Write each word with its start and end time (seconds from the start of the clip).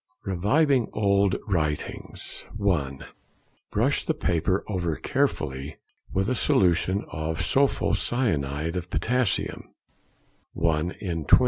Reviving 0.25 0.89
old 0.93 1.35
writings.—(1.) 1.47 3.05
Brush 3.69 4.03
the 4.03 4.15
paper 4.15 4.63
over 4.67 4.95
carefully 4.95 5.77
with 6.11 6.27
a 6.27 6.33
solution 6.33 7.05
of 7.11 7.41
sulpho 7.45 7.93
cyanide 7.95 8.75
of 8.75 8.89
potassium 8.89 9.75
(1 10.53 10.89
in 11.01 11.25
20). 11.25 11.39